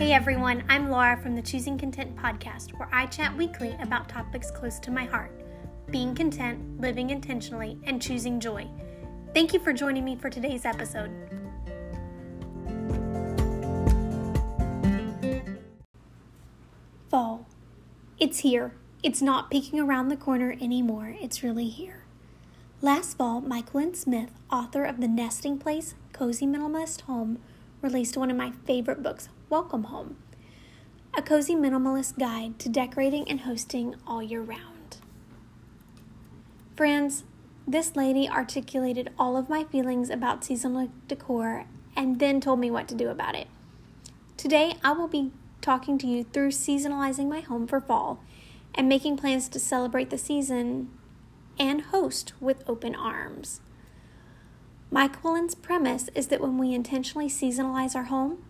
[0.00, 4.50] Hey everyone, I'm Laura from the Choosing Content podcast, where I chat weekly about topics
[4.50, 5.30] close to my heart
[5.90, 8.66] being content, living intentionally, and choosing joy.
[9.34, 11.10] Thank you for joining me for today's episode.
[17.10, 17.46] Fall.
[18.18, 18.72] It's here.
[19.02, 21.14] It's not peeking around the corner anymore.
[21.20, 22.04] It's really here.
[22.80, 27.38] Last fall, Myquellyn Smith, author of The Nesting Place Cozy Minimalist Home,
[27.82, 30.16] released one of my favorite books, Welcome Home,
[31.12, 34.98] a cozy minimalist guide to decorating and hosting all year round.
[36.76, 37.24] Friends,
[37.66, 42.86] this lady articulated all of my feelings about seasonal decor and then told me what
[42.90, 43.48] to do about it.
[44.36, 48.22] Today, I will be talking to you through seasonalizing my home for fall
[48.72, 50.90] and making plans to celebrate the season
[51.58, 53.62] and host with open arms.
[54.92, 58.44] Myquellyn's premise is that when we intentionally seasonalize our home,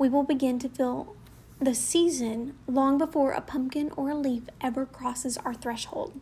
[0.00, 1.14] we will begin to feel
[1.60, 6.18] the season long before a pumpkin or a leaf ever crosses our threshold.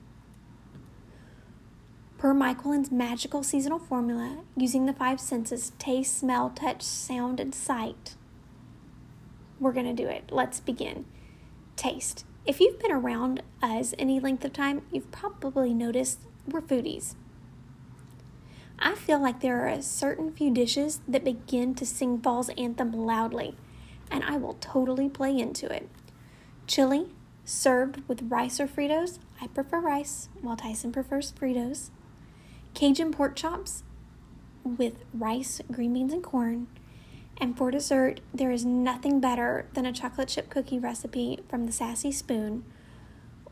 [2.19, 8.17] Per Myquellyn's magical seasonal formula, using the five senses taste, smell, touch, sound, and sight,
[9.61, 10.25] we're going to do it.
[10.33, 11.05] Let's begin.
[11.77, 12.25] Taste.
[12.45, 17.15] If you've been around us any length of time, you've probably noticed we're foodies.
[18.81, 22.93] I feel like there are a certain few dishes that begin to sing fall's anthem
[22.93, 23.55] loudly
[24.11, 25.89] and I will totally play into it.
[26.67, 27.09] Chili,
[27.45, 29.19] served with rice or Fritos.
[29.41, 31.91] I prefer rice, while Tyson prefers Fritos.
[32.75, 33.83] Cajun pork chops
[34.63, 36.67] with rice, green beans, and corn.
[37.41, 41.73] And for dessert, there is nothing better than a chocolate chip cookie recipe from the
[41.73, 42.65] Sassy Spoon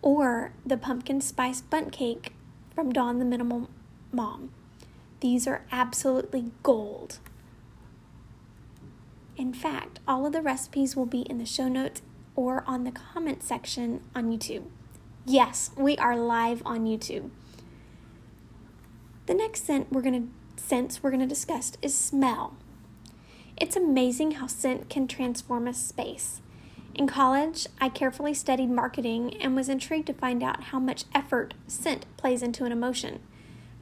[0.02, 2.32] or the pumpkin spice bundt cake
[2.74, 3.70] from Dawn the Minimal
[4.12, 4.50] Mom.
[5.20, 7.18] These are absolutely gold.
[9.36, 12.00] In fact, all of the recipes will be in the show notes
[12.34, 14.64] or on the comment section on YouTube.
[15.26, 17.30] Yes, we are live on YouTube.
[19.26, 22.56] The next scent we're going to sense we're going to discuss is smell.
[23.58, 26.40] It's amazing how scent can transform a space.
[26.94, 31.52] In college, I carefully studied marketing and was intrigued to find out how much effort
[31.66, 33.20] scent plays into an emotion.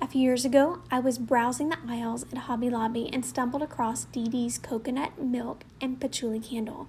[0.00, 4.05] A few years ago, I was browsing the aisles at Hobby Lobby and stumbled across
[4.06, 6.88] Dee Dee's coconut milk and patchouli candle.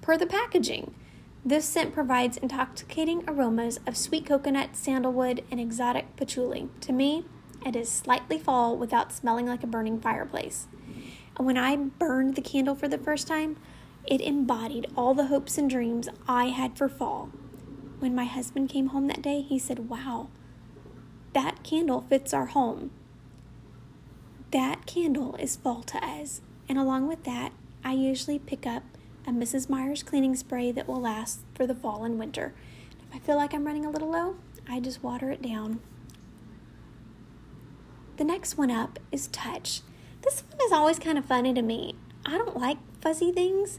[0.00, 0.94] Per the packaging,
[1.44, 6.68] this scent provides intoxicating aromas of sweet coconut, sandalwood, and exotic patchouli.
[6.82, 7.24] To me,
[7.64, 10.66] it is slightly fall without smelling like a burning fireplace.
[11.36, 13.56] And when I burned the candle for the first time,
[14.06, 17.30] it embodied all the hopes and dreams I had for fall.
[17.98, 20.28] When my husband came home that day, he said, Wow,
[21.36, 22.90] that candle fits our home.
[24.52, 26.40] That candle is fall to us.
[26.66, 27.52] And along with that,
[27.84, 28.82] I usually pick up
[29.26, 29.68] a Mrs.
[29.68, 32.54] Meyer's cleaning spray that will last for the fall and winter.
[33.06, 34.36] If I feel like I'm running a little low,
[34.66, 35.80] I just water it down.
[38.16, 39.82] The next one up is touch.
[40.22, 41.96] This one is always kind of funny to me.
[42.24, 43.78] I don't like fuzzy things,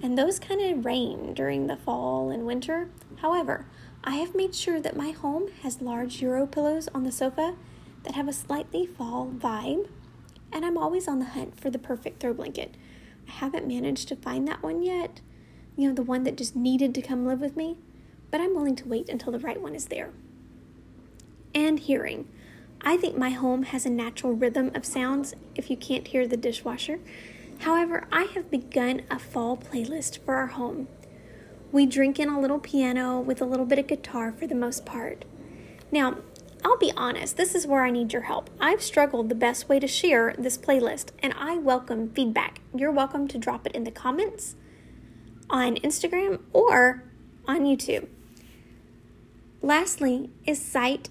[0.00, 2.90] and those kind of rain during the fall and winter.
[3.16, 3.66] However,
[4.04, 7.54] I have made sure that my home has large Euro pillows on the sofa
[8.02, 9.88] that have a slightly fall vibe,
[10.52, 12.74] and I'm always on the hunt for the perfect throw blanket.
[13.28, 15.20] I haven't managed to find that one yet,
[15.76, 17.76] you know, the one that just needed to come live with me,
[18.32, 20.10] but I'm willing to wait until the right one is there.
[21.54, 22.26] And hearing.
[22.80, 26.36] I think my home has a natural rhythm of sounds if you can't hear the
[26.36, 26.98] dishwasher.
[27.60, 30.88] However, I have begun a fall playlist for our home
[31.72, 34.84] we drink in a little piano with a little bit of guitar for the most
[34.84, 35.24] part.
[35.90, 36.18] Now,
[36.62, 38.50] I'll be honest, this is where I need your help.
[38.60, 42.60] I've struggled the best way to share this playlist, and I welcome feedback.
[42.74, 44.54] You're welcome to drop it in the comments
[45.48, 47.04] on Instagram or
[47.48, 48.06] on YouTube.
[49.62, 51.08] Lastly, is sight.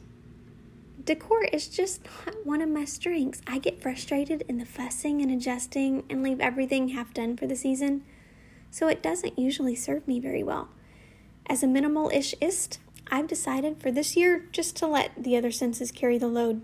[1.03, 3.41] Decor is just not one of my strengths.
[3.47, 7.55] I get frustrated in the fussing and adjusting and leave everything half done for the
[7.55, 8.03] season
[8.71, 10.69] so it doesn't usually serve me very well.
[11.45, 12.77] As a minimal ishist,
[13.11, 16.61] I've decided for this year just to let the other senses carry the load.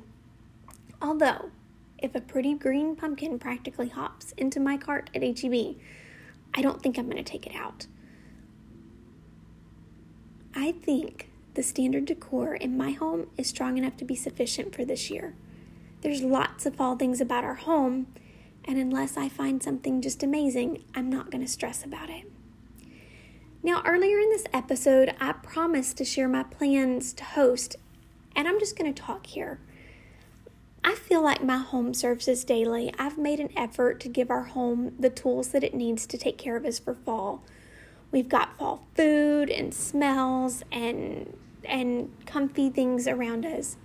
[1.01, 1.51] Although,
[1.99, 5.75] if a pretty green pumpkin practically hops into my cart at HEB,
[6.53, 7.87] I don't think I'm going to take it out.
[10.55, 14.85] I think the standard decor in my home is strong enough to be sufficient for
[14.85, 15.35] this year.
[16.01, 18.07] There's lots of fall things about our home,
[18.67, 22.29] and unless I find something just amazing, I'm not going to stress about it.
[23.63, 27.77] Now, earlier in this episode, I promised to share my plans to host,
[28.35, 29.59] and I'm just going to talk here.
[30.83, 32.93] I feel like my home serves us daily.
[32.99, 36.37] I've made an effort to give our home the tools that it needs to take
[36.37, 37.43] care of us for fall.
[38.11, 43.75] We've got fall food and smells and and comfy things around us.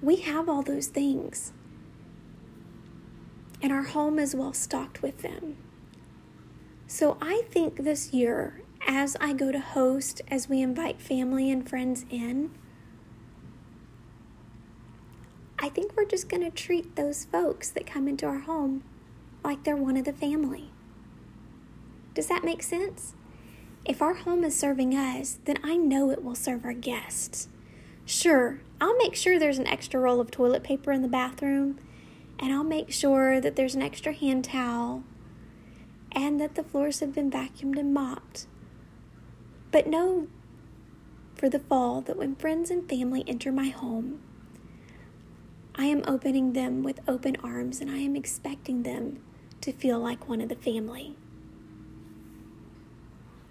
[0.00, 1.52] We have all those things.
[3.62, 5.56] And our home is well stocked with them.
[6.86, 11.68] So I think this year, as I go to host, as we invite family and
[11.68, 12.50] friends in,
[15.58, 18.82] I think we're just going to treat those folks that come into our home
[19.44, 20.70] like they're one of the family.
[22.14, 23.14] Does that make sense?
[23.84, 27.48] If our home is serving us, then I know it will serve our guests.
[28.04, 31.78] Sure, I'll make sure there's an extra roll of toilet paper in the bathroom,
[32.40, 35.04] and I'll make sure that there's an extra hand towel,
[36.12, 38.46] and that the floors have been vacuumed and mopped.
[39.70, 40.26] But know
[41.36, 44.20] for the fall that when friends and family enter my home,
[45.74, 49.22] I am opening them with open arms and I am expecting them
[49.60, 51.16] to feel like one of the family.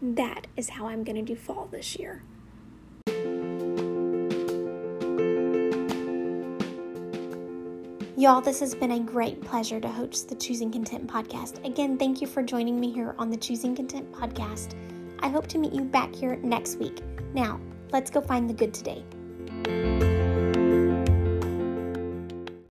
[0.01, 2.23] That is how I'm going to do fall this year.
[8.19, 11.65] Y'all, this has been a great pleasure to host the Choosing Content podcast.
[11.65, 14.75] Again, thank you for joining me here on the Choosing Content podcast.
[15.19, 16.99] I hope to meet you back here next week.
[17.33, 17.61] Now,
[17.93, 20.18] let's go find the good today.